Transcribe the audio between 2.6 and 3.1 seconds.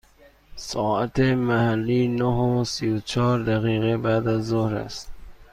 سی و